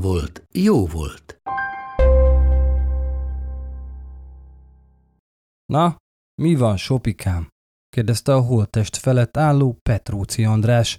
[0.00, 1.38] volt, jó volt.
[5.72, 5.96] Na,
[6.42, 7.48] mi van, Sopikám?
[7.88, 10.98] kérdezte a holttest felett álló Petróci András,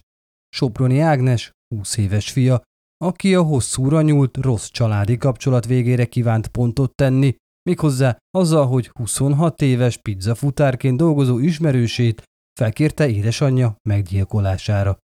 [0.50, 2.62] Soproni Ágnes, 20 éves fia,
[2.98, 7.36] aki a hosszúra nyúlt rossz családi kapcsolat végére kívánt pontot tenni,
[7.70, 12.24] méghozzá azzal, hogy 26 éves pizzafutárként dolgozó ismerősét
[12.60, 14.98] felkérte édesanyja meggyilkolására.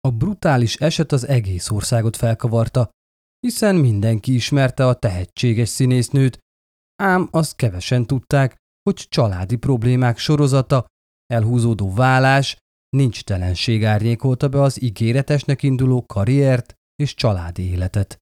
[0.00, 2.90] A brutális eset az egész országot felkavarta,
[3.40, 6.38] hiszen mindenki ismerte a tehetséges színésznőt,
[7.02, 10.86] ám azt kevesen tudták, hogy családi problémák sorozata,
[11.26, 12.56] elhúzódó vállás,
[12.96, 18.16] nincs telenség árnyékolta be az ígéretesnek induló karriert és családi életet.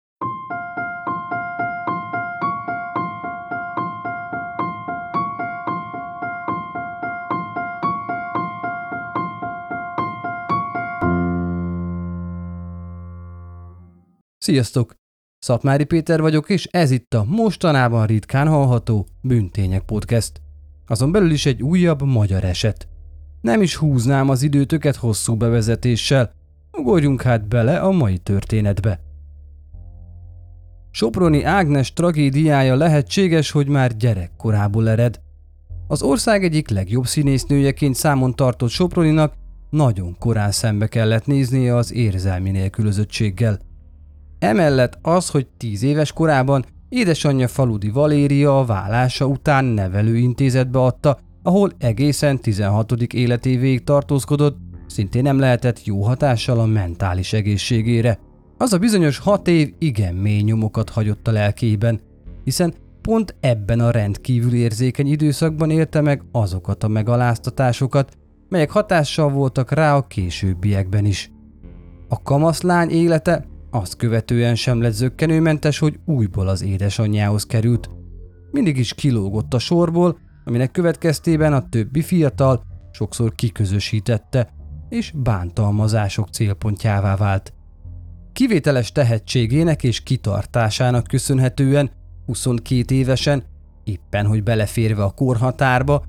[14.38, 14.94] Sziasztok!
[15.38, 20.40] Szatmári Péter vagyok, és ez itt a mostanában ritkán hallható Bűntények Podcast.
[20.86, 22.88] Azon belül is egy újabb magyar eset.
[23.40, 26.32] Nem is húznám az időtöket hosszú bevezetéssel,
[26.72, 29.00] ugorjunk hát bele a mai történetbe.
[30.90, 35.20] Soproni Ágnes tragédiája lehetséges, hogy már gyerekkorából ered.
[35.88, 39.34] Az ország egyik legjobb színésznőjeként számon tartott Soproninak
[39.70, 43.58] nagyon korán szembe kellett néznie az érzelmi nélkülözöttséggel.
[44.38, 51.72] Emellett az, hogy tíz éves korában édesanyja Faludi Valéria a vállása után nevelőintézetbe adta, ahol
[51.78, 52.92] egészen 16.
[52.92, 58.18] életévéig tartózkodott, szintén nem lehetett jó hatással a mentális egészségére.
[58.58, 62.00] Az a bizonyos hat év igen mély nyomokat hagyott a lelkében,
[62.44, 68.16] hiszen pont ebben a rendkívül érzékeny időszakban élte meg azokat a megaláztatásokat,
[68.48, 71.30] melyek hatással voltak rá a későbbiekben is.
[72.08, 77.90] A kamaszlány élete azt követően sem lett zöggenőmentes, hogy újból az édesanyjához került.
[78.50, 82.62] Mindig is kilógott a sorból, aminek következtében a többi fiatal
[82.92, 84.48] sokszor kiközösítette,
[84.88, 87.52] és bántalmazások célpontjává vált.
[88.32, 91.90] Kivételes tehetségének és kitartásának köszönhetően
[92.26, 93.44] 22 évesen,
[93.84, 96.04] éppen hogy beleférve a korhatárba,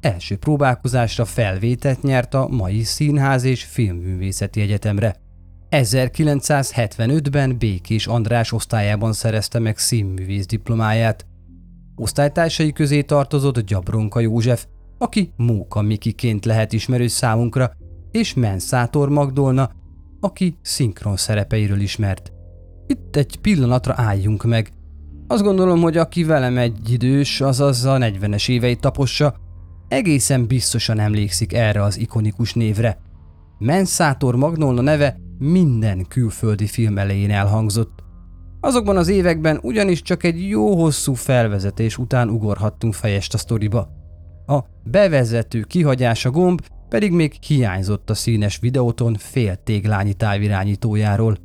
[0.00, 5.16] első próbálkozásra felvételt nyert a mai Színház és Filmművészeti Egyetemre.
[5.70, 11.26] 1975-ben Békés András osztályában szerezte meg színművész diplomáját.
[11.94, 14.66] Osztálytársai közé tartozott Gyabronka József,
[14.98, 17.72] aki Móka Mikiként lehet ismerős számunkra,
[18.10, 19.70] és Menszátor Magdolna,
[20.20, 22.32] aki szinkron szerepeiről ismert.
[22.86, 24.72] Itt egy pillanatra álljunk meg.
[25.26, 29.34] Azt gondolom, hogy aki velem egy idős, azaz a 40-es éveit tapossa,
[29.88, 32.98] egészen biztosan emlékszik erre az ikonikus névre.
[33.58, 38.02] Menszátor Magnolna neve minden külföldi film elején elhangzott.
[38.60, 43.88] Azokban az években ugyanis csak egy jó hosszú felvezetés után ugorhattunk fejest a sztoriba.
[44.46, 51.36] A bevezető kihagyása gomb pedig még hiányzott a színes videóton fél téglányi távirányítójáról.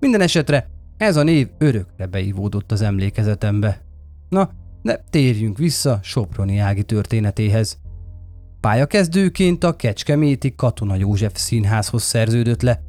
[0.00, 3.80] Minden esetre ez a név örökre beivódott az emlékezetembe.
[4.28, 4.50] Na,
[4.82, 7.78] de térjünk vissza Soproni Ági történetéhez.
[8.60, 12.82] Pályakezdőként a Kecskeméti Katona József Színházhoz szerződött le,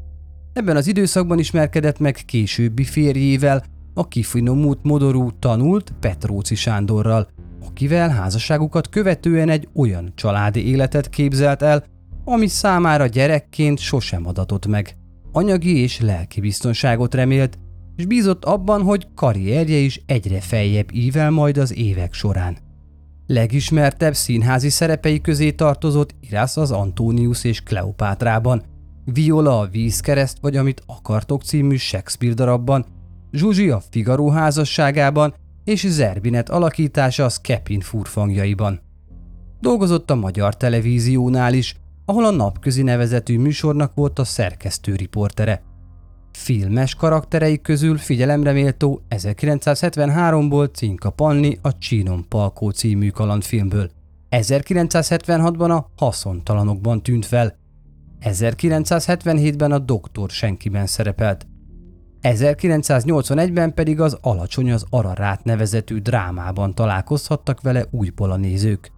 [0.53, 7.27] Ebben az időszakban ismerkedett meg későbbi férjével, a kifinomult modorú tanult Petróci Sándorral,
[7.65, 11.83] akivel házasságukat követően egy olyan családi életet képzelt el,
[12.25, 14.95] ami számára gyerekként sosem adatott meg.
[15.31, 17.57] Anyagi és lelki biztonságot remélt,
[17.95, 22.57] és bízott abban, hogy karrierje is egyre feljebb ível majd az évek során.
[23.27, 28.63] Legismertebb színházi szerepei közé tartozott Irász az Antonius és Kleopátrában,
[29.13, 32.85] Viola a vízkereszt vagy amit akartok című Shakespeare darabban,
[33.31, 35.33] Zsuzsi a Figaro házasságában
[35.63, 38.81] és Zerbinet alakítása a Skepin furfangjaiban.
[39.59, 41.75] Dolgozott a magyar televíziónál is,
[42.05, 45.61] ahol a napközi nevezetű műsornak volt a szerkesztő riportere.
[46.31, 53.89] Filmes karakterei közül figyelemre méltó 1973-ból Cinka Panni a Csinon Palkó című kalandfilmből.
[54.29, 57.58] 1976-ban a Haszontalanokban tűnt fel,
[58.21, 61.47] 1977-ben a Doktor senkiben szerepelt.
[62.21, 68.91] 1981-ben pedig az Alacsony az Ararát nevezetű drámában találkozhattak vele újból a nézők.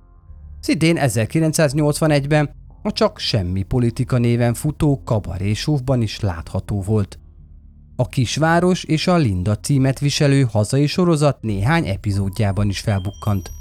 [0.59, 2.49] Szintén 1981-ben
[2.83, 7.19] a Csak Semmi Politika néven futó kabarésóvban is látható volt.
[7.95, 13.51] A Kisváros és a Linda címet viselő hazai sorozat néhány epizódjában is felbukkant.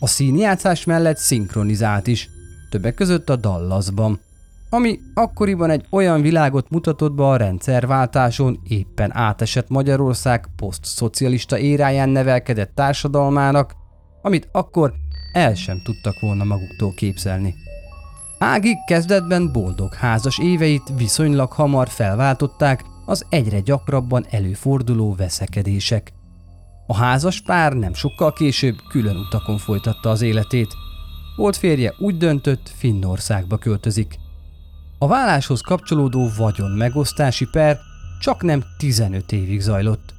[0.00, 2.28] A színjátszás mellett szinkronizált is,
[2.70, 4.20] többek között a Dallasban,
[4.70, 12.74] ami akkoriban egy olyan világot mutatott be a rendszerváltáson éppen átesett Magyarország posztszocialista éráján nevelkedett
[12.74, 13.74] társadalmának,
[14.22, 14.92] amit akkor
[15.32, 17.54] el sem tudtak volna maguktól képzelni.
[18.38, 26.12] Ági kezdetben boldog házas éveit viszonylag hamar felváltották az egyre gyakrabban előforduló veszekedések.
[26.86, 30.74] A házas pár nem sokkal később külön utakon folytatta az életét.
[31.36, 34.18] Volt férje úgy döntött, Finnországba költözik.
[35.02, 37.78] A válláshoz kapcsolódó vagyon megosztási per
[38.20, 40.14] csak nem 15 évig zajlott.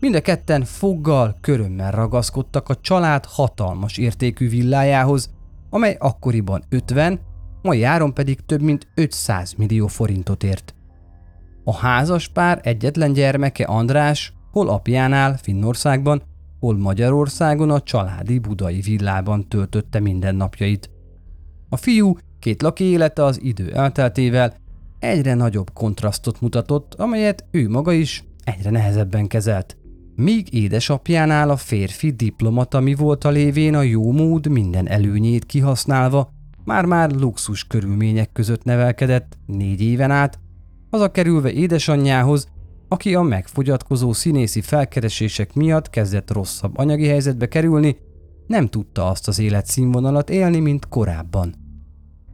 [0.00, 5.34] Mind a ketten foggal, körömmel ragaszkodtak a család hatalmas értékű villájához,
[5.70, 7.20] amely akkoriban 50,
[7.62, 10.74] mai áron pedig több mint 500 millió forintot ért.
[11.64, 16.22] A házas pár egyetlen gyermeke András hol apjánál Finnországban,
[16.60, 20.90] hol Magyarországon a családi budai villában töltötte mindennapjait.
[21.68, 24.54] A fiú két laki élete az idő elteltével
[24.98, 29.76] egyre nagyobb kontrasztot mutatott, amelyet ő maga is egyre nehezebben kezelt.
[30.16, 36.32] Míg édesapjánál a férfi diplomata mi volt a lévén a jó mód minden előnyét kihasználva,
[36.64, 40.38] már-már luxus körülmények között nevelkedett négy éven át,
[40.90, 42.48] az a kerülve édesanyjához,
[42.88, 47.96] aki a megfogyatkozó színészi felkeresések miatt kezdett rosszabb anyagi helyzetbe kerülni,
[48.46, 51.61] nem tudta azt az életszínvonalat élni, mint korábban.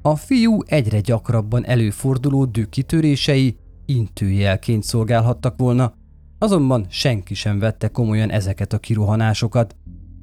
[0.03, 3.57] A fiú egyre gyakrabban előforduló dükkitörései
[3.87, 5.93] intőjelként szolgálhattak volna,
[6.39, 9.77] azonban senki sem vette komolyan ezeket a kirohanásokat,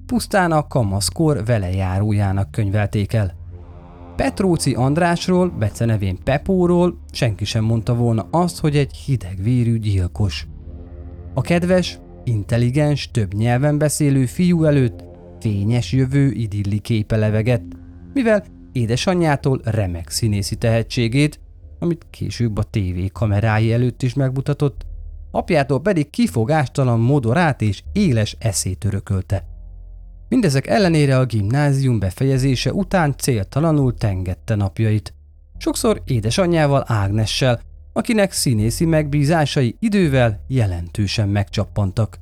[0.06, 3.36] pusztán a kamaszkor velejárójának könyvelték el.
[4.16, 10.48] Petróci Andrásról, becenevén Pepóról senki sem mondta volna azt, hogy egy hidegvérű gyilkos.
[11.34, 15.04] A kedves, intelligens, több nyelven beszélő fiú előtt
[15.40, 17.74] fényes jövő idilli képe levegett,
[18.14, 18.46] mivel
[18.76, 21.40] édesanyjától remek színészi tehetségét,
[21.80, 24.86] amit később a tévé kamerái előtt is megmutatott,
[25.32, 29.46] apjától pedig kifogástalan modorát és éles eszét örökölte.
[30.30, 35.14] Mindezek ellenére a gimnázium befejezése után céltalanul tengette napjait.
[35.58, 37.60] Sokszor édesanyjával Ágnessel,
[37.94, 42.18] akinek színészi megbízásai idővel jelentősen megcsappantak.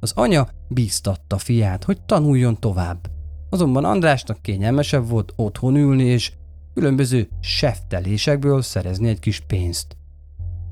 [0.00, 3.17] Az anya bíztatta fiát, hogy tanuljon tovább.
[3.50, 6.32] Azonban Andrásnak kényelmesebb volt otthon ülni és
[6.74, 9.96] különböző seftelésekből szerezni egy kis pénzt.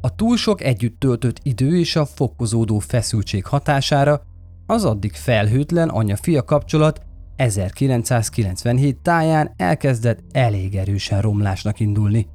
[0.00, 4.23] A túl sok együtt töltött idő és a fokozódó feszültség hatására
[4.67, 7.00] az addig felhőtlen anya-fia kapcsolat
[7.37, 12.26] 1997 táján elkezdett elég erősen romlásnak indulni.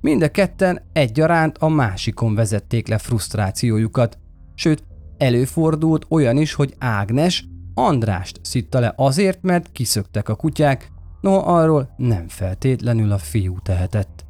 [0.00, 4.18] Mind a ketten egyaránt a másikon vezették le frusztrációjukat,
[4.54, 4.84] sőt,
[5.18, 7.44] előfordult olyan is, hogy Ágnes
[7.74, 14.24] Andrást szitta le azért, mert kiszöktek a kutyák, noha arról nem feltétlenül a fiú tehetett.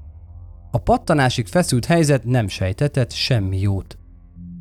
[0.70, 3.98] A pattanásig feszült helyzet nem sejtetett semmi jót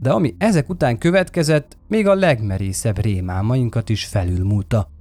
[0.04, 4.92] de ami ezek után következett, még a legmerészebb rémálmainkat is felülmúlta.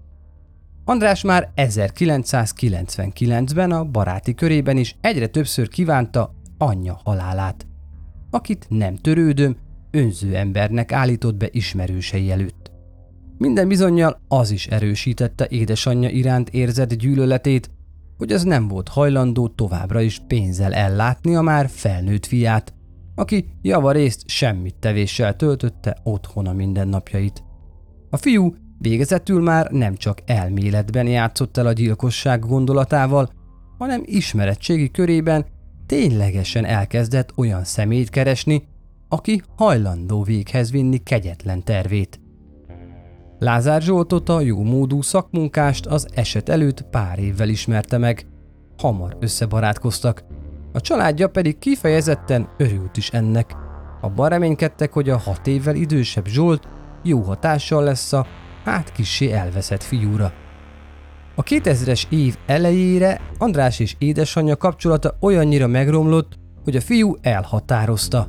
[0.85, 7.67] András már 1999-ben a baráti körében is egyre többször kívánta anyja halálát,
[8.31, 9.57] akit nem törődöm,
[9.91, 12.72] önző embernek állított be ismerősei előtt.
[13.43, 17.71] Minden bizonyal az is erősítette édesanyja iránt érzett gyűlöletét,
[18.19, 22.75] hogy az nem volt hajlandó továbbra is pénzzel ellátni a már felnőtt fiát,
[23.15, 27.43] aki javarészt semmit tevéssel töltötte otthona mindennapjait.
[28.11, 33.31] A fiú végezetül már nem csak elméletben játszott el a gyilkosság gondolatával,
[33.79, 35.47] hanem ismeretségi körében
[35.87, 38.69] ténylegesen elkezdett olyan szemét keresni,
[39.09, 42.22] aki hajlandó véghez vinni kegyetlen tervét.
[43.43, 48.27] Lázár Zsoltot a jómódú szakmunkást az eset előtt pár évvel ismerte meg.
[48.79, 50.25] Hamar összebarátkoztak,
[50.73, 53.57] a családja pedig kifejezetten örült is ennek.
[54.01, 56.69] Abban reménykedtek, hogy a hat évvel idősebb Zsolt
[57.03, 58.27] jó hatással lesz a
[58.65, 60.33] hát kissé elveszett fiúra.
[61.35, 68.29] A 2000-es év elejére András és édesanyja kapcsolata olyannyira megromlott, hogy a fiú elhatározta.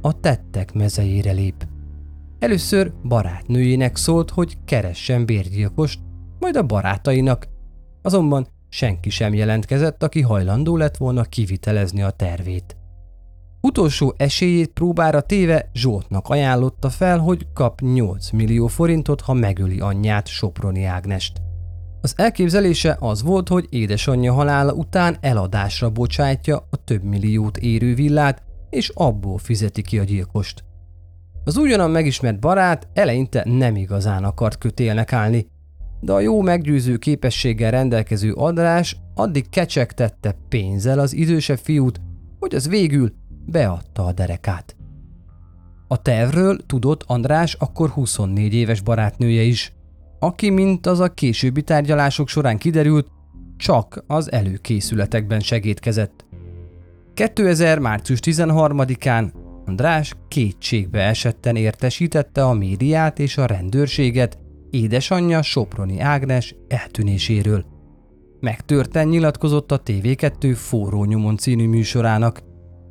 [0.00, 1.66] A tettek mezejére lép.
[2.40, 6.00] Először barátnőjének szólt, hogy keressen bérgyilkost,
[6.38, 7.48] majd a barátainak.
[8.02, 12.76] Azonban senki sem jelentkezett, aki hajlandó lett volna kivitelezni a tervét.
[13.60, 20.26] Utolsó esélyét próbára téve Zsoltnak ajánlotta fel, hogy kap 8 millió forintot, ha megöli anyját
[20.26, 21.40] Soproni Ágnest.
[22.00, 28.42] Az elképzelése az volt, hogy édesanyja halála után eladásra bocsátja a több milliót érő villát,
[28.70, 30.64] és abból fizeti ki a gyilkost.
[31.44, 35.46] Az újonnan megismert barát eleinte nem igazán akart kötélnek állni,
[36.00, 42.00] de a jó meggyőző képességgel rendelkező András addig kecsegtette pénzzel az idősebb fiút,
[42.38, 43.12] hogy az végül
[43.46, 44.76] beadta a derekát.
[45.88, 49.72] A tervről tudott András akkor 24 éves barátnője is,
[50.18, 53.08] aki, mint az a későbbi tárgyalások során kiderült,
[53.56, 56.24] csak az előkészületekben segítkezett.
[57.14, 57.78] 2000.
[57.78, 59.32] március 13-án
[59.70, 64.38] András kétségbe esetten értesítette a médiát és a rendőrséget
[64.70, 67.64] édesanyja Soproni Ágnes eltűnéséről.
[68.40, 72.42] Megtörten nyilatkozott a TV2 Forró nyomon című műsorának,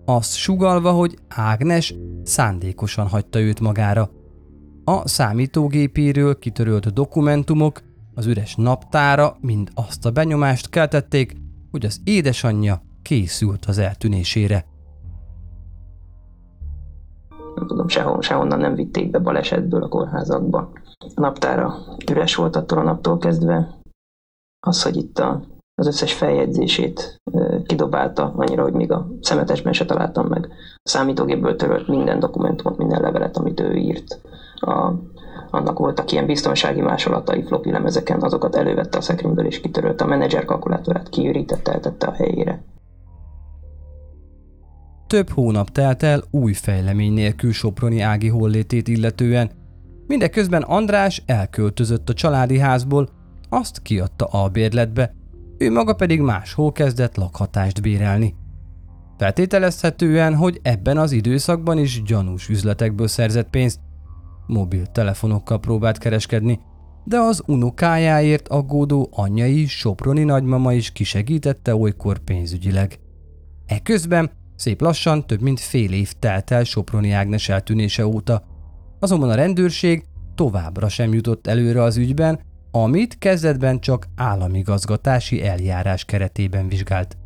[0.05, 4.09] azt sugalva, hogy Ágnes szándékosan hagyta őt magára.
[4.83, 7.81] A számítógépéről kitörölt dokumentumok,
[8.13, 11.35] az üres naptára mind azt a benyomást keltették,
[11.71, 14.65] hogy az édesanyja készült az eltűnésére.
[17.59, 20.71] Nem tudom, sehol, sehonnan nem vitték be balesetből a kórházakba.
[21.15, 21.75] A naptára
[22.11, 23.67] üres volt attól a naptól kezdve.
[24.59, 25.41] Az, hogy itt a,
[25.75, 27.21] az összes feljegyzését
[27.65, 30.49] kidobálta, annyira, hogy még a szemetesben se találtam meg.
[30.75, 34.21] A számítógépből törölt minden dokumentumot, minden levelet, amit ő írt.
[34.55, 34.91] A,
[35.49, 40.45] annak voltak ilyen biztonsági másolatai floppy lemezeken, azokat elővette a szekrényből és kitörölte a menedzser
[40.45, 42.63] kalkulátorát, kiürítette, eltette a helyére.
[45.09, 49.51] Több hónap telt el új fejlemény nélkül Soproni Ági hollétét illetően.
[50.07, 53.09] Mindeközben András elköltözött a családi házból,
[53.49, 55.15] azt kiadta a bérletbe,
[55.57, 58.35] ő maga pedig máshol kezdett lakhatást bérelni.
[59.17, 63.79] Feltételezhetően, hogy ebben az időszakban is gyanús üzletekből szerzett pénzt,
[64.47, 66.59] mobiltelefonokkal próbált kereskedni,
[67.03, 72.99] de az unokájáért aggódó anyai Soproni nagymama is kisegítette olykor pénzügyileg.
[73.65, 78.43] Eközben szép lassan több mint fél év telt el Soproni Ágnes eltűnése óta,
[78.99, 80.03] azonban a rendőrség
[80.35, 82.39] továbbra sem jutott előre az ügyben,
[82.71, 87.17] amit kezdetben csak államigazgatási eljárás keretében vizsgált.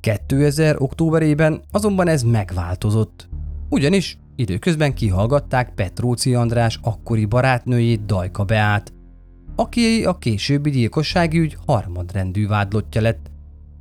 [0.00, 0.76] 2000.
[0.78, 3.28] októberében azonban ez megváltozott,
[3.68, 8.92] ugyanis időközben kihallgatták Petróci András akkori barátnőjét Dajka Beát,
[9.56, 13.30] aki a későbbi gyilkossági ügy harmadrendű vádlottja lett,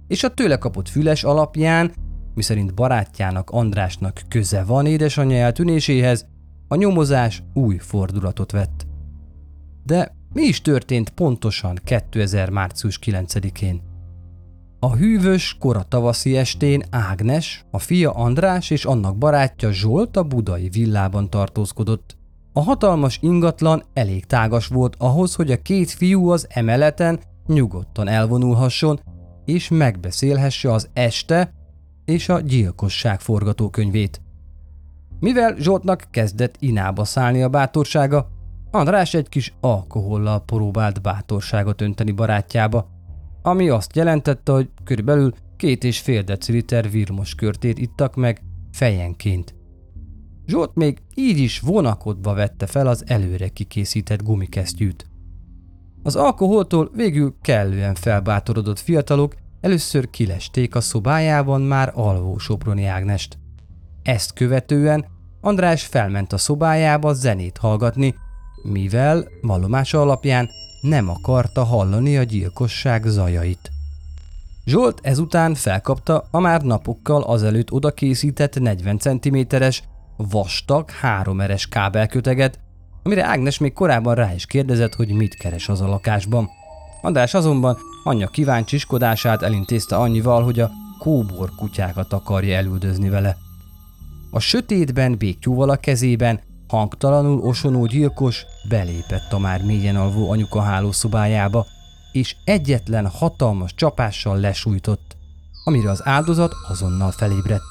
[0.08, 1.92] és a tőle kapott füles alapján,
[2.36, 6.26] miszerint barátjának Andrásnak köze van édesanyja eltűnéséhez,
[6.68, 8.88] a nyomozás új fordulatot vett.
[9.84, 12.50] De mi is történt pontosan 2000.
[12.50, 13.82] március 9-én?
[14.80, 20.70] A hűvös, kora tavaszi estén Ágnes, a fia András és annak barátja Zsolt a budai
[20.70, 22.18] villában tartózkodott.
[22.54, 29.00] A hatalmas ingatlan elég tágas volt ahhoz, hogy a két fiú az emeleten nyugodtan elvonulhasson,
[29.46, 31.52] és megbeszélhesse az este
[32.06, 34.22] és a gyilkosság forgatókönyvét.
[35.20, 38.30] Mivel Zsoltnak kezdett inába szállni a bátorsága,
[38.72, 42.88] András egy kis alkohollal próbált bátorságot önteni barátjába,
[43.42, 49.56] ami azt jelentette, hogy körülbelül két és fél deciliter virmos körtét ittak meg fejenként.
[50.48, 55.10] Zsolt még így is vonakodva vette fel az előre kikészített gumikesztyűt.
[56.04, 59.36] Az alkoholtól végül kellően felbátorodott fiatalok
[59.66, 63.38] először kilesték a szobájában már alvó Soproni Ágnest.
[64.04, 65.06] Ezt követően
[65.42, 68.16] András felment a szobájába zenét hallgatni,
[68.64, 70.50] mivel vallomása alapján
[70.82, 73.72] nem akarta hallani a gyilkosság zajait.
[74.66, 79.84] Zsolt ezután felkapta a már napokkal azelőtt oda készített 40 cm-es,
[80.18, 82.60] vastag, háromeres kábelköteget,
[83.04, 86.50] amire Ágnes még korábban rá is kérdezett, hogy mit keres az a lakásban.
[87.02, 93.38] András azonban anyja kíváncsiskodását elintézte annyival, hogy a kóbor kutyákat akarja elüldözni vele.
[94.32, 101.66] A sötétben béktyúval a kezében Hangtalanul osonó gyilkos belépett a már mélyen alvó anyuka hálószobájába,
[102.12, 105.18] és egyetlen hatalmas csapással lesújtott,
[105.64, 107.64] amire az áldozat azonnal felébredt.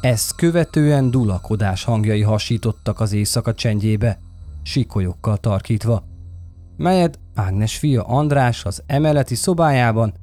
[0.00, 4.18] Ezt követően dulakodás hangjai hasítottak az éjszaka csendjébe,
[4.62, 6.02] sikolyokkal tarkítva,
[6.80, 10.14] melyet Ágnes fia András az emeleti szobájában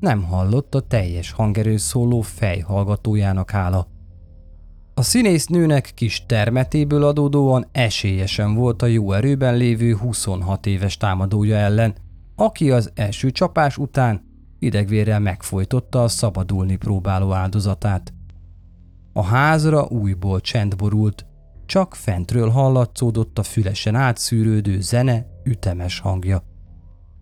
[0.00, 3.86] nem hallott a teljes hangerő szóló fejhallgatójának hála.
[4.94, 11.94] A színésznőnek kis termetéből adódóan esélyesen volt a jó erőben lévő 26 éves támadója ellen,
[12.36, 14.24] aki az első csapás után
[14.58, 18.12] idegvérrel megfojtotta a szabadulni próbáló áldozatát.
[19.12, 21.26] A házra újból csend borult,
[21.66, 26.42] csak fentről hallatszódott a fülesen átszűrődő zene ütemes hangja.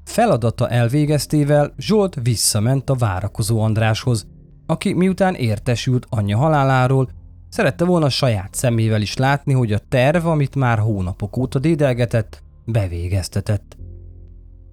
[0.04, 4.26] Feladata elvégeztével Zsolt visszament a várakozó Andráshoz,
[4.66, 7.08] aki miután értesült anyja haláláról,
[7.48, 13.76] szerette volna saját szemével is látni, hogy a terv, amit már hónapok óta dédelgetett, bevégeztetett.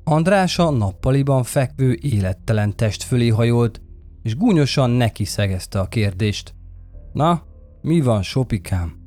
[0.03, 3.81] András a nappaliban fekvő élettelen test fölé hajolt,
[4.23, 6.53] és gúnyosan neki szegezte a kérdést.
[7.13, 7.43] Na,
[7.81, 9.00] mi van, sopikám?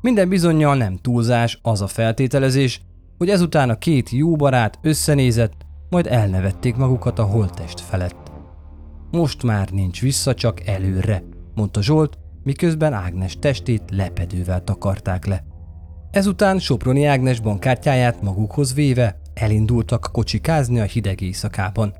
[0.00, 2.80] Minden bizonyal nem túlzás az a feltételezés,
[3.18, 8.32] hogy ezután a két jó barát összenézett, majd elnevették magukat a holttest felett.
[9.10, 11.22] Most már nincs vissza, csak előre,
[11.54, 15.44] mondta Zsolt, miközben Ágnes testét lepedővel takarták le.
[16.10, 21.94] Ezután Soproni Ágnes bankkártyáját magukhoz véve elindultak kocsikázni a hideg éjszakában.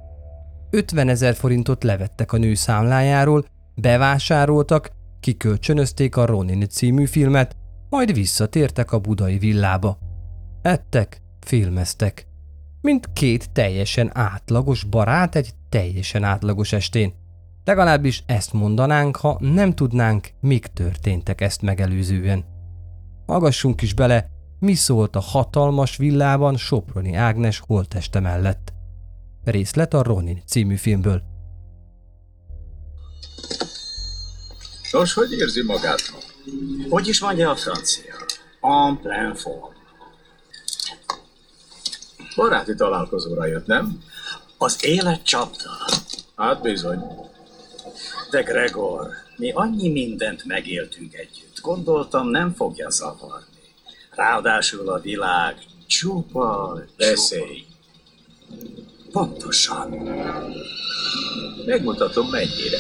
[0.70, 4.90] 50 ezer forintot levettek a nő számlájáról, bevásároltak,
[5.20, 7.56] kikölcsönözték a Ronin című filmet,
[7.90, 9.98] majd visszatértek a budai villába.
[10.62, 12.26] Ettek, filmeztek.
[12.80, 17.12] Mint két teljesen átlagos barát egy teljesen átlagos estén.
[17.64, 22.44] Legalábbis ezt mondanánk, ha nem tudnánk, mik történtek ezt megelőzően.
[23.26, 24.28] Hallgassunk is bele,
[24.58, 28.72] mi szólt a hatalmas villában Soproni Ágnes holteste mellett.
[29.44, 31.22] Részlet a Ronin című filmből.
[34.92, 36.29] Nos, hogy érzi magát?
[36.88, 38.14] Hogy is mondja a francia?
[38.60, 39.76] En plein forme.
[42.36, 44.02] Baráti találkozóra jött, nem?
[44.58, 45.70] Az élet csapda.
[46.36, 47.02] Hát bizony.
[48.30, 51.60] De Gregor, mi annyi mindent megéltünk együtt.
[51.60, 53.46] Gondoltam, nem fogja zavarni.
[54.10, 55.56] Ráadásul a világ
[55.86, 57.66] csupa, Beszélj.
[59.12, 59.88] Pontosan.
[61.66, 62.78] Megmutatom mennyire.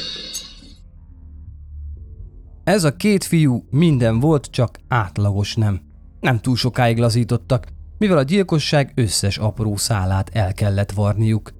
[2.70, 5.80] Ez a két fiú minden volt, csak átlagos nem.
[6.20, 7.66] Nem túl sokáig lazítottak,
[7.98, 11.52] mivel a gyilkosság összes apró szálát el kellett varniuk.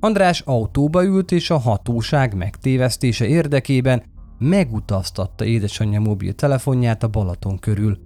[0.00, 4.02] András autóba ült, és a hatóság megtévesztése érdekében
[4.38, 7.98] megutaztatta édesanyja mobiltelefonját a Balaton körül.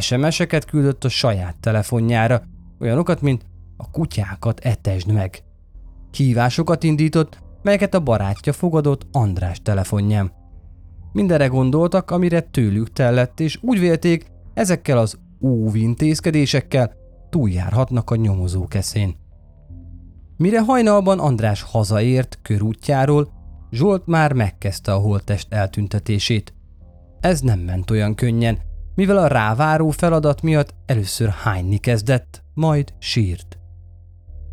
[0.00, 2.42] SMS-eket küldött a saját telefonjára,
[2.80, 5.42] olyanokat, mint a kutyákat etesd meg.
[6.10, 10.37] Hívásokat indított, melyeket a barátja fogadott András telefonján.
[11.12, 16.92] Mindenre gondoltak, amire tőlük tellett, és úgy vélték, ezekkel az óvintézkedésekkel
[17.30, 19.16] túljárhatnak a nyomozók eszén.
[20.36, 23.36] Mire hajnalban András hazaért körútjáról,
[23.70, 26.54] Zsolt már megkezdte a holttest eltüntetését.
[27.20, 28.58] Ez nem ment olyan könnyen,
[28.94, 33.58] mivel a ráváró feladat miatt először hányni kezdett, majd sírt.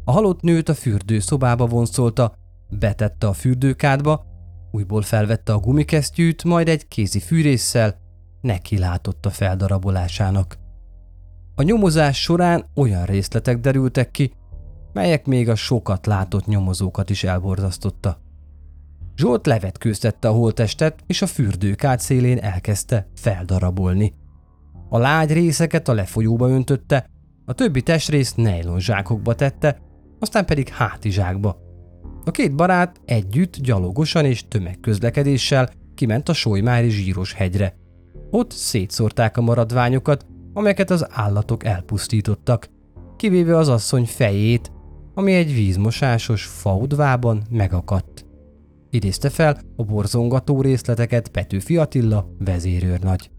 [0.03, 2.33] A halott nőt a fürdőszobába vonszolta,
[2.69, 4.24] betette a fürdőkádba,
[4.75, 7.95] újból felvette a gumikesztyűt, majd egy kézi fűrésszel
[8.41, 10.57] neki látott a feldarabolásának.
[11.55, 14.33] A nyomozás során olyan részletek derültek ki,
[14.93, 18.21] melyek még a sokat látott nyomozókat is elborzasztotta.
[19.15, 24.13] Zsolt levetkőztette a holtestet, és a fürdőkád szélén elkezdte feldarabolni.
[24.89, 27.09] A lágy részeket a lefolyóba öntötte,
[27.45, 29.79] a többi testrészt nejlonzsákokba tette,
[30.19, 31.64] aztán pedig hátizsákba.
[32.27, 37.75] A két barát együtt gyalogosan és tömegközlekedéssel kiment a Solymári zsíros hegyre.
[38.31, 42.69] Ott szétszórták a maradványokat, amelyeket az állatok elpusztítottak,
[43.15, 44.71] kivéve az asszony fejét,
[45.13, 48.25] ami egy vízmosásos faudvában megakadt.
[48.89, 53.29] Idézte fel a borzongató részleteket Petőfi Attila vezérőrnagy.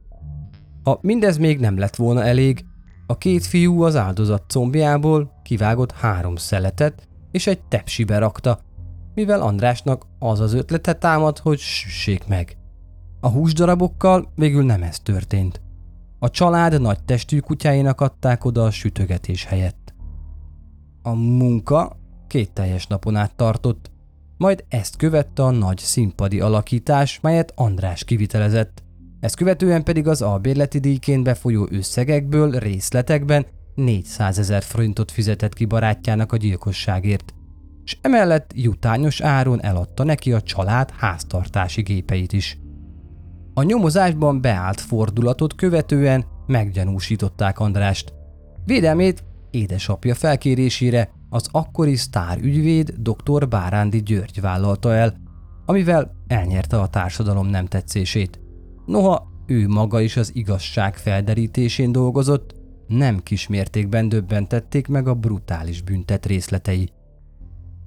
[0.82, 2.64] Ha mindez még nem lett volna elég,
[3.06, 8.64] a két fiú az áldozat combjából kivágott három szeletet és egy tepsibe rakta,
[9.16, 12.56] mivel Andrásnak az az ötlete támad, hogy süssék meg.
[13.20, 15.60] A húsdarabokkal végül nem ez történt.
[16.18, 19.94] A család nagy testű kutyáinak adták oda a sütögetés helyett.
[21.02, 23.90] A munka két teljes napon át tartott,
[24.36, 28.82] majd ezt követte a nagy színpadi alakítás, melyet András kivitelezett.
[29.20, 36.32] Ezt követően pedig az albérleti díjként befolyó összegekből részletekben 400 ezer forintot fizetett ki barátjának
[36.32, 37.34] a gyilkosságért,
[37.86, 42.58] és emellett jutányos áron eladta neki a család háztartási gépeit is.
[43.54, 48.12] A nyomozásban beállt fordulatot követően meggyanúsították Andrást.
[48.64, 53.48] Védelmét édesapja felkérésére az akkori sztár ügyvéd dr.
[53.48, 55.14] Bárándi György vállalta el,
[55.66, 58.40] amivel elnyerte a társadalom nem tetszését.
[58.86, 62.54] Noha ő maga is az igazság felderítésén dolgozott,
[62.86, 66.90] nem kismértékben döbbentették meg a brutális büntet részletei.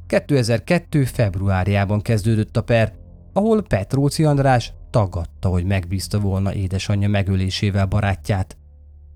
[0.10, 1.06] 2002.
[1.06, 2.94] februárjában kezdődött a per,
[3.34, 8.58] ahol Petróci András tagadta, hogy megbízta volna édesanyja megölésével barátját.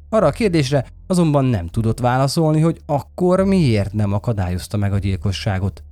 [0.09, 5.83] Arra a kérdésre azonban nem tudott válaszolni, hogy akkor miért nem akadályozta meg a gyilkosságot.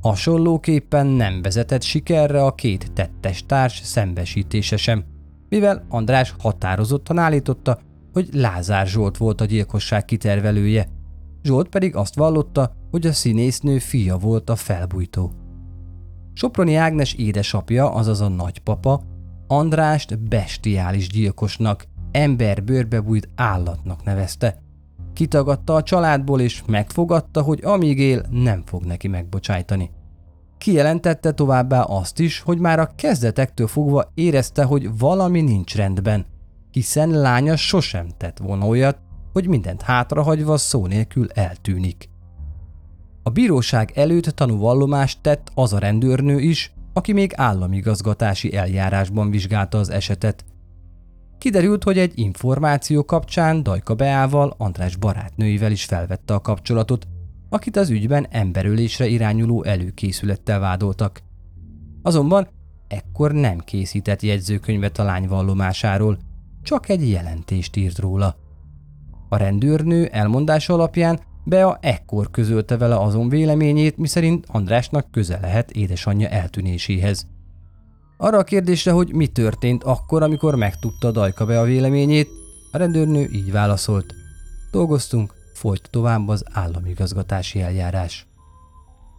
[0.00, 5.04] Hasonlóképpen nem vezetett sikerre a két tettes társ szembesítése sem,
[5.48, 7.78] mivel András határozottan állította,
[8.12, 10.88] hogy Lázár Zsolt volt a gyilkosság kitervelője,
[11.42, 15.32] Zsolt pedig azt vallotta, hogy a színésznő fia volt a felbújtó.
[16.32, 19.02] Soproni Ágnes édesapja, azaz a nagypapa,
[19.46, 24.62] Andrást bestiális gyilkosnak, emberbőrbe bújt állatnak nevezte.
[25.12, 29.90] Kitagadta a családból és megfogadta, hogy amíg él, nem fog neki megbocsájtani.
[30.58, 36.26] Kijelentette továbbá azt is, hogy már a kezdetektől fogva érezte, hogy valami nincs rendben,
[36.70, 38.98] hiszen lánya sosem tett volna olyat,
[39.32, 42.12] hogy mindent hátrahagyva szó nélkül eltűnik.
[43.26, 49.90] A bíróság előtt tanúvallomást tett az a rendőrnő is, aki még államigazgatási eljárásban vizsgálta az
[49.90, 50.44] esetet.
[51.38, 57.06] Kiderült, hogy egy információ kapcsán Dajka Beával, András barátnőivel is felvette a kapcsolatot,
[57.48, 61.22] akit az ügyben emberölésre irányuló előkészülettel vádoltak.
[62.02, 62.48] Azonban
[62.88, 66.18] ekkor nem készített jegyzőkönyvet a lány vallomásáról,
[66.62, 68.36] csak egy jelentést írt róla.
[69.28, 76.28] A rendőrnő elmondása alapján Bea ekkor közölte vele azon véleményét, miszerint Andrásnak köze lehet édesanyja
[76.28, 77.26] eltűnéséhez.
[78.16, 82.28] Arra a kérdésre, hogy mi történt akkor, amikor megtudta Dajka a véleményét,
[82.72, 84.14] a rendőrnő így válaszolt.
[84.70, 88.26] Dolgoztunk, folyt tovább az államigazgatási eljárás.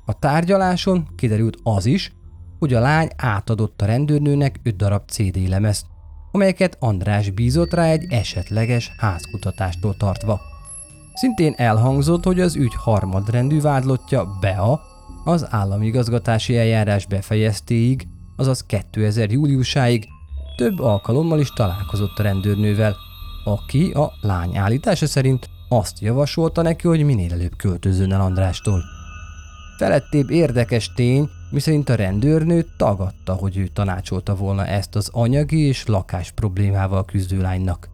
[0.05, 2.13] A tárgyaláson kiderült az is,
[2.59, 5.85] hogy a lány átadott a rendőrnőnek öt darab CD lemezt,
[6.31, 10.41] amelyeket András bízott rá egy esetleges házkutatástól tartva.
[11.15, 14.81] Szintén elhangzott, hogy az ügy harmadrendű vádlottja Bea
[15.23, 20.07] az államigazgatási eljárás befejeztéig, azaz 2000 júliusáig
[20.55, 22.95] több alkalommal is találkozott a rendőrnővel,
[23.43, 28.83] aki a lány állítása szerint azt javasolta neki, hogy minél előbb költözön el Andrástól.
[29.77, 35.85] Felettébb érdekes tény, miszerint a rendőrnő tagadta, hogy ő tanácsolta volna ezt az anyagi és
[35.85, 37.89] lakás problémával küzdő lánynak.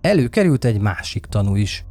[0.00, 1.84] Előkerült egy másik tanú is.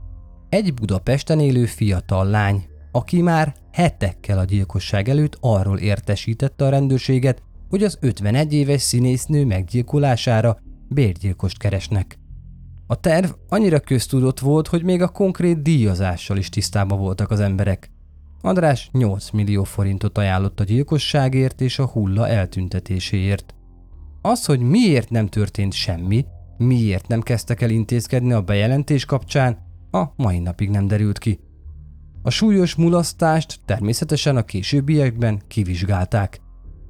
[0.49, 7.41] Egy Budapesten élő fiatal lány, aki már hetekkel a gyilkosság előtt arról értesítette a rendőrséget,
[7.69, 10.57] hogy az 51 éves színésznő meggyilkolására
[10.87, 12.19] bérgyilkost keresnek.
[12.87, 17.91] A terv annyira köztudott volt, hogy még a konkrét díjazással is tisztában voltak az emberek.
[18.41, 23.55] András 8 millió forintot ajánlott a gyilkosságért és a hulla eltüntetéséért.
[24.21, 26.25] Az, hogy miért nem történt semmi,
[26.57, 31.39] miért nem kezdtek el intézkedni a bejelentés kapcsán, a mai napig nem derült ki.
[32.21, 36.41] A súlyos mulasztást természetesen a későbbiekben kivizsgálták.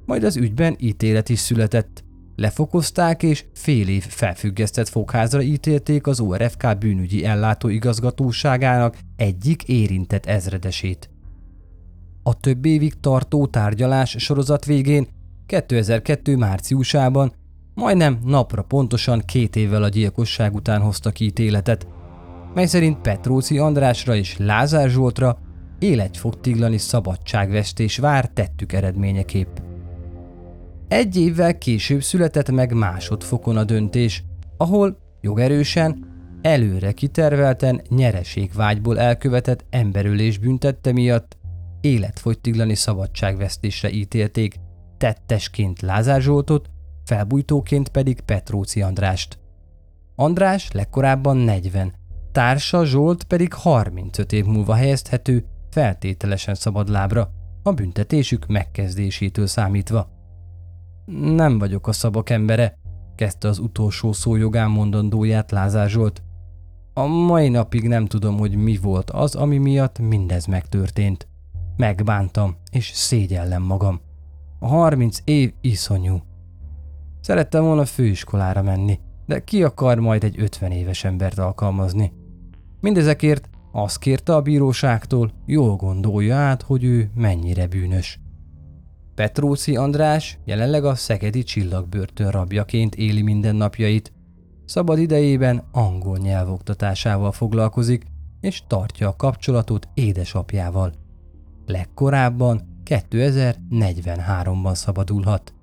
[0.06, 2.04] Majd az ügyben ítélet is született.
[2.36, 11.10] Lefokozták és fél év felfüggesztett fogházra ítélték az ORFK bűnügyi ellátó igazgatóságának egyik érintett ezredesét.
[12.22, 15.08] A több évig tartó tárgyalás sorozat végén
[15.46, 16.36] 2002.
[16.36, 17.32] márciusában
[17.74, 21.86] majdnem napra pontosan két évvel a gyilkosság után hoztak ítéletet,
[22.54, 25.38] mely szerint Petróci Andrásra és Lázár Zsoltra
[25.78, 29.56] életfogtiglani szabadságvesztés vár tettük eredményeképp.
[30.88, 34.24] Egy évvel később született meg másodfokon a döntés,
[34.56, 36.08] ahol jogerősen,
[36.42, 41.38] előre kitervelten nyereségvágyból elkövetett emberölés büntette miatt
[41.80, 44.54] életfogytiglani szabadságvesztésre ítélték,
[44.96, 46.70] tettesként Lázár Zsoltot,
[47.04, 49.38] felbújtóként pedig Petróci Andrást.
[50.14, 51.92] András legkorábban 40,
[52.32, 57.30] társa Zsolt pedig 35 év múlva helyezthető feltételesen szabadlábra,
[57.62, 60.08] a büntetésük megkezdésétől számítva.
[61.34, 62.78] Nem vagyok a szabak embere,
[63.14, 66.22] kezdte az utolsó szó jogán mondandóját Lázár Zsolt.
[66.94, 71.28] A mai napig nem tudom, hogy mi volt az, ami miatt mindez megtörtént.
[71.76, 74.00] Megbántam, és szégyellem magam.
[74.58, 76.22] A 30 év iszonyú.
[77.20, 82.12] Szerettem volna főiskolára menni, de ki akar majd egy 50 éves embert alkalmazni?
[82.80, 88.20] Mindezekért azt kérte a bíróságtól, jól gondolja át, hogy ő mennyire bűnös.
[89.14, 94.12] Petróci András jelenleg a Szegedi Csillagbörtön rabjaként éli mindennapjait.
[94.64, 98.04] Szabad idejében angol nyelvoktatásával foglalkozik,
[98.40, 100.92] és tartja a kapcsolatot édesapjával.
[101.66, 105.54] Legkorábban 2043-ban szabadulhat.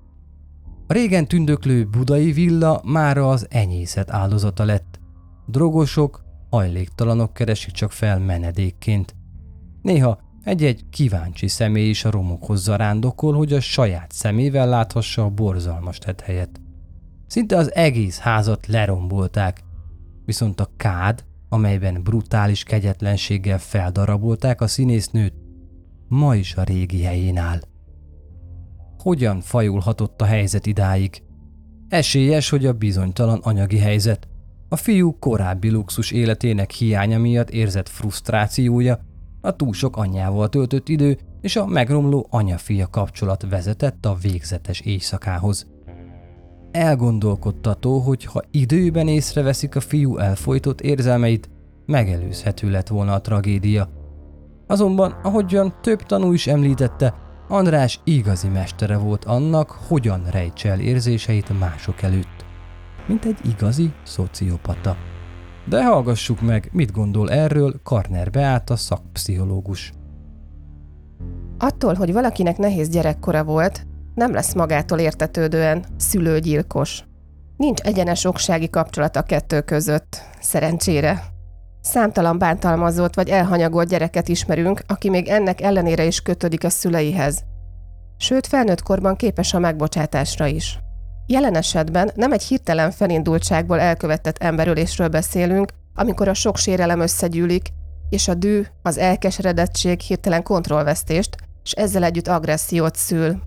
[0.87, 4.99] A régen tündöklő budai villa mára az enyészet áldozata lett.
[5.45, 6.23] Drogosok,
[6.57, 9.15] hajléktalanok keresik csak fel menedékként.
[9.81, 15.99] Néha egy-egy kíváncsi személy is a romokhoz zarándokol, hogy a saját szemével láthassa a borzalmas
[16.23, 16.61] helyet.
[17.27, 19.63] Szinte az egész házat lerombolták,
[20.25, 25.33] viszont a kád, amelyben brutális kegyetlenséggel feldarabolták a színésznőt,
[26.07, 27.59] ma is a régi helyén áll.
[28.97, 31.23] Hogyan fajulhatott a helyzet idáig?
[31.89, 34.27] Esélyes, hogy a bizonytalan anyagi helyzet,
[34.69, 38.99] a fiú korábbi luxus életének hiánya miatt érzett frusztrációja,
[39.41, 45.67] a túl sok anyjával töltött idő és a megromló anya-fia kapcsolat vezetett a végzetes éjszakához.
[46.71, 51.49] Elgondolkodtató, hogy ha időben észreveszik a fiú elfolytott érzelmeit,
[51.85, 53.89] megelőzhető lett volna a tragédia.
[54.67, 57.13] Azonban, ahogyan több tanú is említette,
[57.47, 62.46] András igazi mestere volt annak, hogyan rejtse el érzéseit mások előtt.
[63.07, 64.97] Mint egy igazi szociopata.
[65.65, 69.93] De hallgassuk meg, mit gondol erről Karner Beáta szakpszichológus.
[71.57, 77.03] Attól, hogy valakinek nehéz gyerekkora volt, nem lesz magától értetődően szülőgyilkos.
[77.57, 81.23] Nincs egyenes oksági kapcsolat a kettő között, szerencsére.
[81.81, 87.43] Számtalan bántalmazott vagy elhanyagolt gyereket ismerünk, aki még ennek ellenére is kötődik a szüleihez.
[88.17, 90.79] Sőt, felnőtt korban képes a megbocsátásra is.
[91.29, 97.69] Jelen esetben nem egy hirtelen felindultságból elkövetett emberölésről beszélünk, amikor a sok sérelem összegyűlik,
[98.09, 103.41] és a dű, az elkeseredettség hirtelen kontrollvesztést, és ezzel együtt agressziót szül.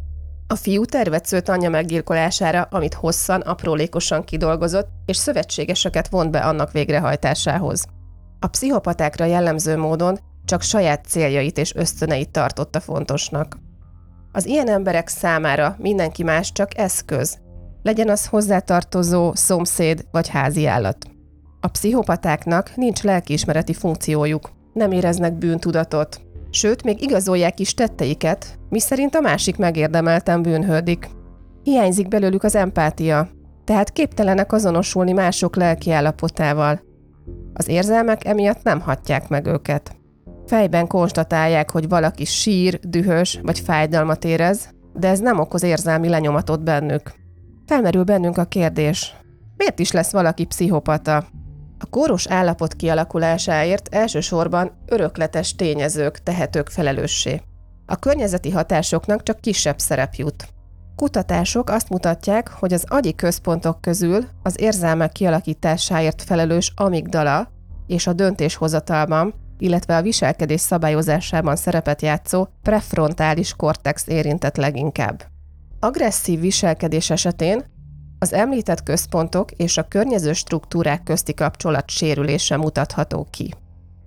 [0.47, 6.73] A fiú tervet szőtt anyja meggyilkolására, amit hosszan, aprólékosan kidolgozott, és szövetségeseket vont be annak
[6.73, 7.85] végrehajtásához.
[8.41, 13.59] A pszichopatákra jellemző módon csak saját céljait és ösztöneit tartotta fontosnak.
[14.33, 17.39] Az ilyen emberek számára mindenki más csak eszköz,
[17.83, 21.07] legyen az hozzátartozó, szomszéd vagy házi állat.
[21.61, 29.21] A pszichopatáknak nincs lelkiismereti funkciójuk, nem éreznek bűntudatot, sőt, még igazolják is tetteiket, miszerint a
[29.21, 31.09] másik megérdemelten bűnhődik.
[31.63, 33.29] Hiányzik belőlük az empátia,
[33.65, 36.81] tehát képtelenek azonosulni mások lelki állapotával.
[37.53, 39.97] Az érzelmek emiatt nem hatják meg őket.
[40.47, 46.63] Fejben konstatálják, hogy valaki sír, dühös vagy fájdalmat érez, de ez nem okoz érzelmi lenyomatot
[46.63, 47.20] bennük.
[47.71, 49.15] Felmerül bennünk a kérdés,
[49.57, 51.17] miért is lesz valaki pszichopata?
[51.79, 57.43] A kóros állapot kialakulásáért elsősorban örökletes tényezők tehetők felelőssé.
[57.87, 60.49] A környezeti hatásoknak csak kisebb szerep jut.
[60.97, 67.49] Kutatások azt mutatják, hogy az agyi központok közül az érzelmek kialakításáért felelős amigdala
[67.87, 75.23] és a döntéshozatalban, illetve a viselkedés szabályozásában szerepet játszó prefrontális kortex érintett leginkább.
[75.83, 77.65] Agresszív viselkedés esetén
[78.19, 83.55] az említett központok és a környező struktúrák közti kapcsolat sérülése mutatható ki.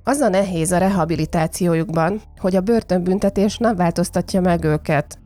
[0.03, 5.19] Az a nehéz a rehabilitációjukban, hogy a börtönbüntetés nem változtatja meg őket,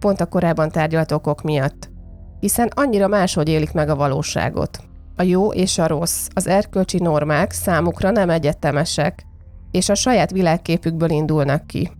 [0.00, 1.90] pont a korábban tárgyalt okok miatt,
[2.40, 4.78] hiszen annyira máshogy élik meg a valóságot.
[5.16, 9.26] A jó és a rossz, az erkölcsi normák számukra nem egyetemesek,
[9.70, 11.90] és a saját világképükből indulnak ki.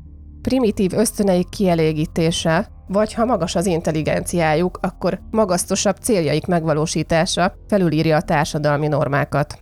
[0.42, 8.88] Primitív ösztöneik kielégítése vagy ha magas az intelligenciájuk, akkor magasztosabb céljaik megvalósítása felülírja a társadalmi
[8.88, 9.59] normákat.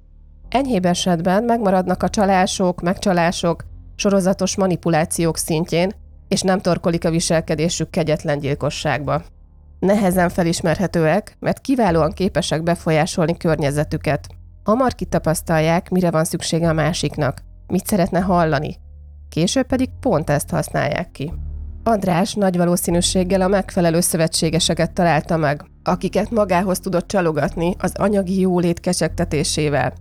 [0.48, 5.92] Enyhébb esetben megmaradnak a csalások, megcsalások, sorozatos manipulációk szintjén,
[6.28, 9.22] és nem torkolik a viselkedésük kegyetlen gyilkosságba.
[9.78, 14.26] Nehezen felismerhetőek, mert kiválóan képesek befolyásolni környezetüket.
[14.64, 18.76] Hamar kitapasztalják, mire van szüksége a másiknak, mit szeretne hallani.
[19.28, 21.32] Később pedig pont ezt használják ki.
[21.84, 28.80] András nagy valószínűséggel a megfelelő szövetségeseket találta meg, akiket magához tudott csalogatni az anyagi jólét
[28.80, 29.92] kecsegtetésével.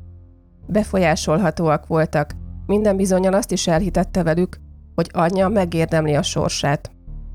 [0.68, 2.32] Befolyásolhatóak voltak,
[2.66, 4.58] minden bizonyal azt is elhitette velük,
[4.96, 6.92] hogy anyja megérdemli a sorsát.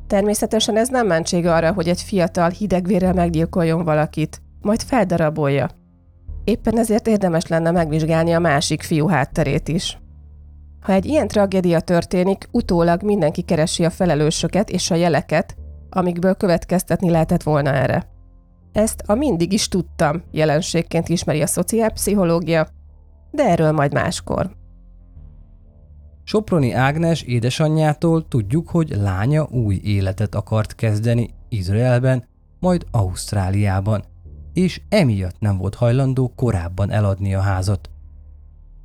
[0.07, 5.71] Természetesen ez nem mentség arra, hogy egy fiatal hidegvérrel meggyilkoljon valakit, majd feldarabolja.
[6.45, 9.99] Éppen ezért érdemes lenne megvizsgálni a másik fiú hátterét is.
[10.87, 15.57] Ha egy ilyen tragédia történik, utólag mindenki keresi a felelősöket és a jeleket,
[15.91, 18.09] amikből következtetni lehetett volna erre.
[18.73, 22.69] Ezt a mindig is tudtam jelenségként ismeri a szociálpszichológia,
[23.31, 24.51] de erről majd máskor.
[26.25, 32.25] Soproni Ágnes édesanyjától tudjuk, hogy lánya új életet akart kezdeni Izraelben,
[32.61, 34.05] majd Ausztráliában,
[34.53, 37.91] és emiatt nem volt hajlandó korábban eladni a házat.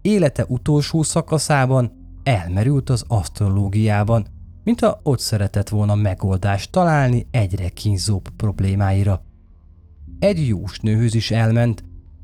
[0.02, 1.92] Élete utolsó szakaszában
[2.24, 4.28] elmerült az asztrológiában,
[4.64, 9.22] mintha ott szeretett volna megoldást találni egyre kínzóbb problémáira.
[10.20, 11.84] Egy jósnőhöz is elment,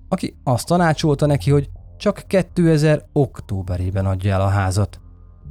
[0.10, 5.00] aki azt tanácsolta neki, hogy csak 2000 októberében adja el a házat.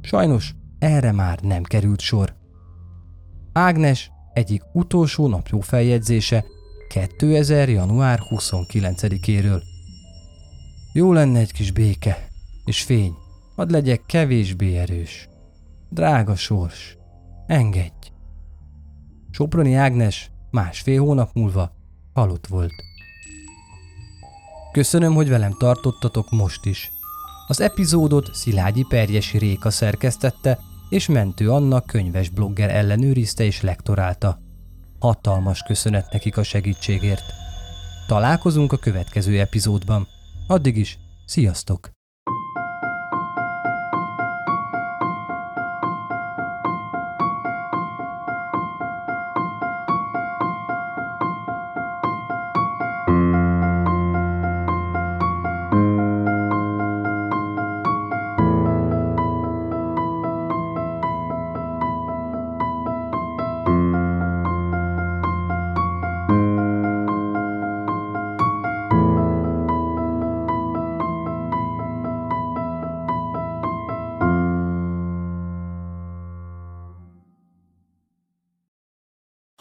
[0.01, 2.35] Sajnos erre már nem került sor.
[3.53, 6.45] Ágnes egyik utolsó napjó feljegyzése
[6.87, 7.69] 2000.
[7.69, 9.61] január 29-éről.
[10.97, 12.27] Jó lenne egy kis béke
[12.65, 13.13] és fény,
[13.55, 15.29] hadd legyek kevésbé erős.
[15.89, 16.97] Drága sors,
[17.47, 18.11] engedj!
[19.31, 21.71] Soproni Ágnes másfél hónap múlva
[22.13, 22.73] halott volt.
[24.71, 26.91] Köszönöm, hogy velem tartottatok most is.
[27.47, 34.39] Az epizódot Szilágyi Perjesi Réka szerkesztette, és Mentő Anna könyves blogger ellenőrizte és lektorálta.
[34.99, 37.33] Hatalmas köszönet nekik a segítségért.
[38.07, 40.07] Találkozunk a következő epizódban.
[40.49, 41.96] Addig is, sziasztok!